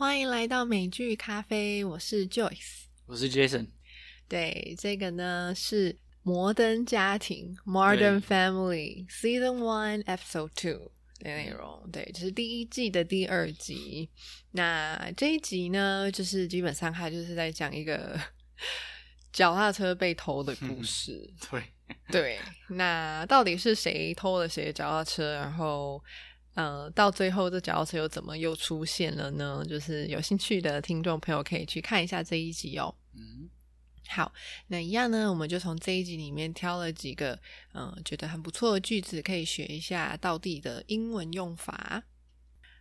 [0.00, 3.66] 欢迎来到美剧咖啡，我是 Joyce，我是 Jason。
[4.26, 5.92] 对，这个呢是
[6.22, 11.86] 《摩登家庭》（Modern Family） Season One Episode Two 的内容。
[11.92, 14.08] 对，这是第一季的第二集。
[14.52, 18.18] 那这一集呢，就是基本上它就是在讲一个
[19.30, 21.30] 脚踏车被偷的故事。
[21.50, 21.62] 对
[22.10, 22.38] 对，
[22.70, 25.34] 那到底是谁偷了谁的脚踏车？
[25.34, 26.02] 然后。
[26.54, 29.64] 呃，到最后这脚踏车又怎么又出现了呢？
[29.68, 32.94] 就是有兴趣的听众朋友可以去看一下这一集哦。
[33.14, 33.48] 嗯，
[34.08, 34.32] 好，
[34.66, 37.38] 那一样呢，我们就从这一集里面挑了几个
[37.72, 42.02] 嗯觉得很不错的句子，可以学一下到底的英文用法。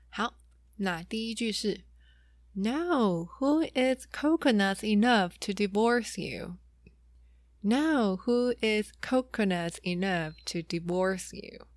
[0.10, 0.36] 好，
[0.78, 1.82] 那第一句是
[2.54, 6.58] ：No, who is coconuts enough to divorce you?
[7.62, 11.68] No, who is coconuts enough to divorce you?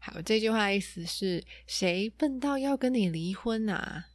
[0.00, 4.06] 好，这句话意思是谁笨到要跟你离婚啊？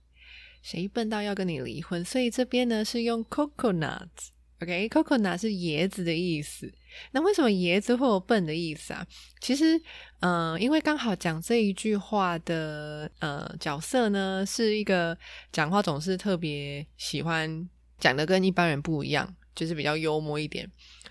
[0.64, 2.04] 谁笨到要跟你离婚？
[2.04, 6.74] 所以这边呢是用 coconut，OK，coconut 是椰子的意思。
[7.12, 9.06] 那为什么椰子会有笨的意思啊？
[9.40, 9.80] 其实，
[10.22, 15.16] 嗯，因为刚好讲这一句话的呃角色呢，是一个
[15.52, 20.68] 讲话总是特别喜欢讲的跟一般人不一样，就是比较幽默一点。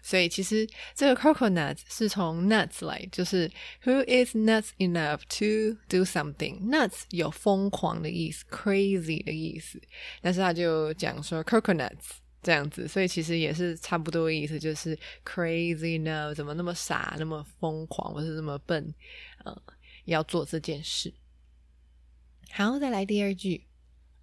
[0.06, 3.50] 所以其实这个 coconut 是从 nuts 来，就是
[3.83, 6.60] who is nuts enough to do something。
[6.69, 9.80] nuts 有疯狂的意思，crazy 的意思，
[10.20, 14.94] 但是他就讲说 coconuts 这样子，所以其实也是差不多意思，就是
[15.25, 18.94] crazy no，怎么那么傻，那么疯狂，或是那么笨，
[19.42, 19.62] 呃，
[20.05, 21.14] 要做这件事。
[22.50, 23.64] 好，再来第二句。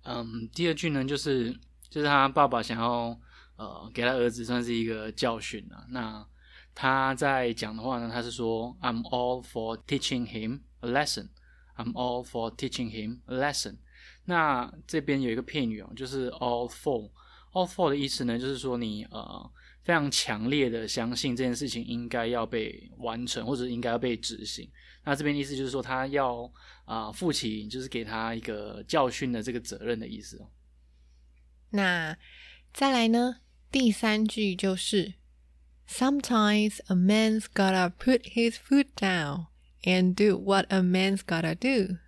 [0.03, 1.51] 嗯，第二句呢，就是
[1.89, 3.19] 就是他爸爸想要。
[3.61, 5.85] 呃，给他儿子算是一个教训啊。
[5.89, 6.27] 那
[6.73, 11.29] 他在讲的话呢，他是说：“I'm all for teaching him a lesson.
[11.75, 13.77] I'm all for teaching him a lesson。”
[14.25, 17.11] 那这边有一个片语哦，就是 “all for”。
[17.53, 19.51] “all for” 的意思呢，就是说你呃
[19.83, 24.67] 非常强烈的相信这件事情应该要被完成，或者应该要被执行。
[25.03, 26.51] 那这边意思就是说他要
[26.85, 30.49] 啊负起就是给他一个教训的这个责任的意思哦。
[31.69, 32.17] 那
[32.73, 33.37] 再来呢？
[33.70, 35.14] 第三句就是
[35.88, 39.46] Sometimes a man's gotta put his foot down
[39.82, 41.98] and do what a man's gotta do.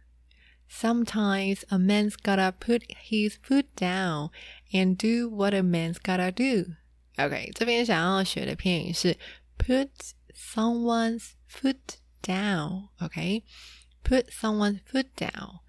[0.70, 4.30] Sometimes a man's gotta put his foot down
[4.72, 6.74] and do what a man's gotta do.
[7.16, 9.16] OK，这边想要学的片语是
[9.56, 9.88] put
[10.34, 15.60] someone's foot down。OK，put someone's foot down。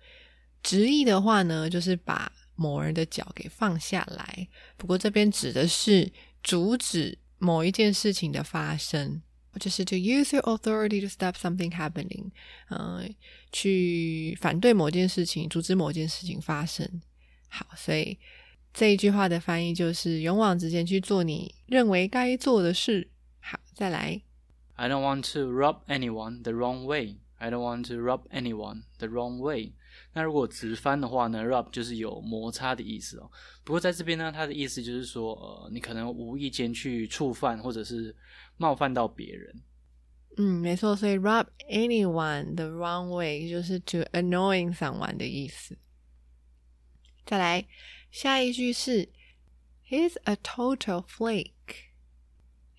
[0.61, 4.47] 直译的话呢，就是把 某人的脚给放下来，
[4.77, 6.11] 不过这边指的是
[6.43, 9.21] 阻止某一件事情的发生，
[9.59, 12.31] 就是 to use your authority to stop something happening，
[12.69, 13.13] 嗯，
[13.51, 17.01] 去反对某件事情，阻止某件事情发生。
[17.47, 18.17] 好，所以
[18.73, 23.09] 这一句话的翻译就是勇往直前去做你认为该做的事。
[23.39, 24.21] 好，再来。
[24.75, 27.15] I don't want to rub anyone the wrong way.
[27.43, 29.73] I don't want to rub anyone the wrong way.
[30.13, 33.31] 那如果直翻的话呢，rub 就是有摩擦的意思哦。
[33.63, 38.15] 不过在这边呢，它的意思就是说，呃，你可能无意间去触犯或者是
[38.57, 39.63] 冒犯到别人。
[40.37, 40.95] 嗯，没错。
[40.95, 45.77] 所以 rub anyone the wrong way 就是 to annoying someone 的意思。
[47.25, 47.67] 再来，
[48.11, 49.09] 下一句是
[49.87, 51.89] He's a total flake.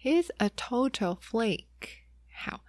[0.01, 2.05] He's a total flake.
[2.33, 2.65] 好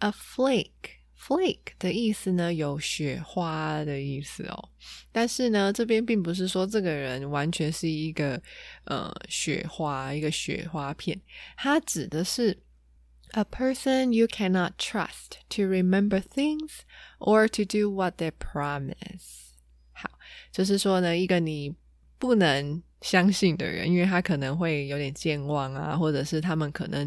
[0.00, 0.98] ，a flake。
[1.22, 4.70] Flake 的意思呢，有雪花的意思哦。
[5.12, 8.40] 但是呢，这边并不是说这个人完全是一个
[8.84, 11.20] 呃雪花，一个雪花片。
[11.58, 12.58] 它指的是
[13.32, 16.78] a person you cannot trust to remember things
[17.18, 19.50] or to do what they promise。
[19.92, 20.10] 好，
[20.50, 21.76] 就是说呢，一个你
[22.18, 27.06] 不能相信的人，因为他可能会有点健忘啊，或者是他们可能。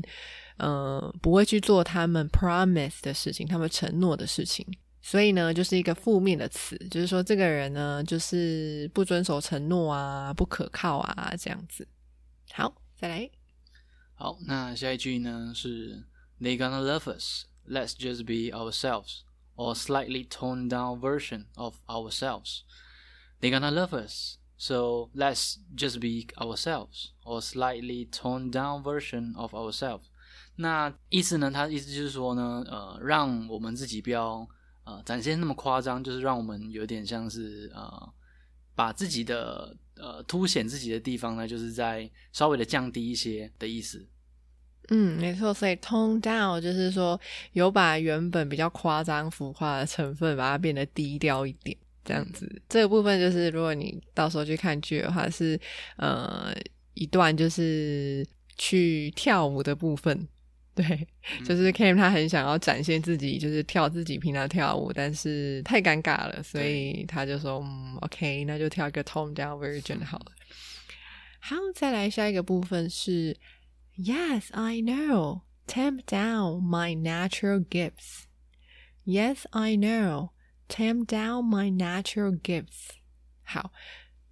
[0.58, 4.66] 嗯，不会去做他们 promise 的事情，他们承诺的事情，
[5.02, 11.88] 所以呢，就是一个负面的词，就是说这个人呢，就是不遵守承诺啊，不可靠啊，这样子。
[12.52, 13.30] 好，再来。
[14.16, 16.06] 好，那下一句呢是
[16.40, 17.46] They gonna love us.
[17.68, 19.22] Let's just be ourselves,
[19.56, 22.62] or slightly toned down version of ourselves.
[23.42, 29.54] They gonna love us, so let's just be ourselves, or slightly toned down version of
[29.54, 30.10] ourselves.
[30.56, 31.50] 那意思呢？
[31.52, 34.48] 他意思就是说呢，呃，让我们自己不要
[34.84, 38.14] 呃展现那么夸张，就是让我们有点像是呃
[38.76, 44.06] 把自己的呃凸显自己的地方呢，就是在稍微的降低一些的意思。
[44.90, 47.20] 嗯，没错，所以 tone down 就是说
[47.54, 51.78] 有把原本比较夸张浮夸的成分，把它变得低调一点。
[52.06, 52.62] 这样子。
[52.68, 55.58] 这个部分就是如果你到时候去看剧的话，是
[55.96, 56.54] 呃
[56.96, 58.28] 一段就是
[58.58, 60.28] 去跳舞的部分。
[60.76, 61.08] 对，
[61.46, 70.32] 就是 Cam 他很想要展现自己，就是跳自己平常跳舞，但是太尴尬了，所以他就说：“嗯，OK，那就跳一个 tone down version 好了。”
[71.40, 73.38] 好，再来下一个部分是
[73.98, 75.42] Yes, I know.
[75.68, 78.24] Tamp down my natural gifts.
[79.06, 80.32] Yes, I know.
[80.68, 82.90] Tamp down my natural gifts.
[83.44, 83.72] 好，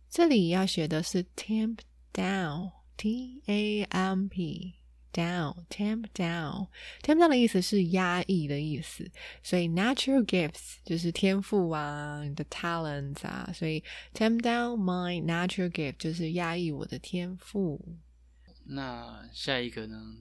[0.09, 1.77] 这里要学的是 tamp
[2.13, 4.80] down，T A M P。
[5.11, 6.67] Down, tamp down,
[7.01, 9.09] tamp down 的意思是压抑的意思，
[9.43, 17.97] 所以 natural gifts 就是天赋啊，你的 talents 啊，所以 tamp down my natural gift 就是压抑我的天赋。
[18.65, 20.17] 那下一个呢？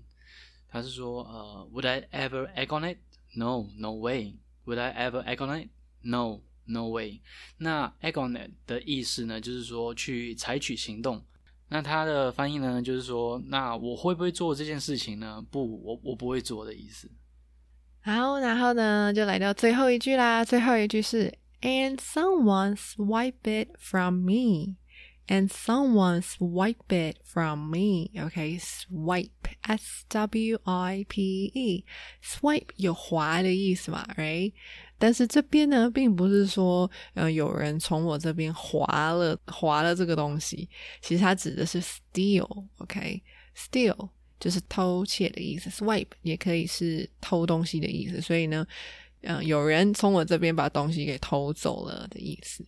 [0.68, 2.98] 他是说，呃，Would I ever act on it?
[3.34, 4.36] No, no way.
[4.66, 5.68] Would I ever act on it?
[6.02, 7.20] No, no way.
[7.58, 11.24] 那 act on it 的意思呢，就是说去采取行动。
[11.72, 15.40] 那它的翻译呢，就是说，那我会不会做这件事情呢？
[15.52, 17.08] 不，我我不会做的意思。
[18.02, 20.44] 好，然后呢，就来到最后一句啦。
[20.44, 28.10] 最后一句是，and someone swipe it from me，and someone swipe it from me。
[28.20, 34.54] OK，swipe，s w i p e，swipe 有划的意思嘛，right？
[35.00, 40.68] 但是这边呢，并不是说，呃，有人从我这边划了划了这个东西，
[41.00, 48.66] 其实它指的是 steal，OK，steal 就是偷窃的意思，swipe 也可以是偷东西的意思，所以呢，
[49.22, 52.62] 嗯，有人从我这边把东西给偷走了的意思。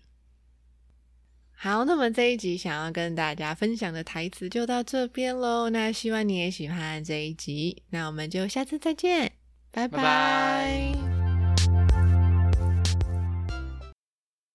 [1.55, 9.31] 好，那么这一集想要跟大家分享的台词就到这边喽，那希望你也喜欢这一集，那我们就下次再见，
[9.70, 11.11] 拜拜。